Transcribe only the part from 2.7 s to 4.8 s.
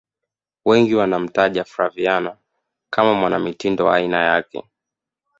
kama mwanamitindo wa aina yake